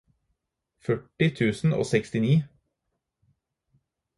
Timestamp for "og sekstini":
1.81-2.33